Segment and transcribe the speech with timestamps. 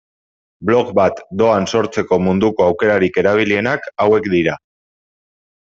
[0.69, 4.59] Blog bat doan sortzeko munduko aukerarik erabilienak hauek dira.